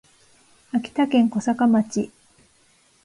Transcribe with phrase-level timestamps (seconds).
[0.71, 2.09] 秋田県小坂町